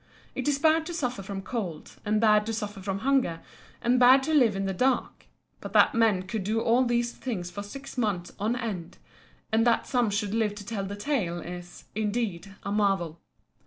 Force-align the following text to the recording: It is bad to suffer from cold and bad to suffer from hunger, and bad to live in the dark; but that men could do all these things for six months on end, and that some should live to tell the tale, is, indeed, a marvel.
It 0.33 0.47
is 0.47 0.57
bad 0.57 0.87
to 0.87 0.95
suffer 0.95 1.21
from 1.21 1.43
cold 1.43 1.97
and 2.03 2.19
bad 2.19 2.47
to 2.47 2.53
suffer 2.53 2.81
from 2.81 3.01
hunger, 3.05 3.39
and 3.83 3.99
bad 3.99 4.23
to 4.23 4.33
live 4.33 4.55
in 4.55 4.65
the 4.65 4.73
dark; 4.73 5.27
but 5.59 5.73
that 5.73 5.93
men 5.93 6.23
could 6.23 6.43
do 6.43 6.59
all 6.59 6.83
these 6.83 7.11
things 7.11 7.51
for 7.51 7.61
six 7.61 7.99
months 7.99 8.33
on 8.39 8.55
end, 8.55 8.97
and 9.51 9.63
that 9.67 9.85
some 9.85 10.09
should 10.09 10.33
live 10.33 10.55
to 10.55 10.65
tell 10.65 10.85
the 10.85 10.95
tale, 10.95 11.39
is, 11.39 11.83
indeed, 11.93 12.55
a 12.63 12.71
marvel. 12.71 13.21